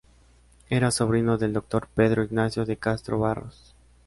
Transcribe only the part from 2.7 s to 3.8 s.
Castro Barros.